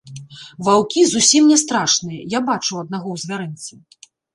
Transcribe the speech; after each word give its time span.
Ваўкі 0.67 1.03
зусім 1.11 1.43
не 1.55 1.59
страшныя, 1.65 2.21
я 2.39 2.43
бачыў 2.51 2.85
аднаго 2.87 3.07
ў 3.15 3.17
звярынцы. 3.29 3.73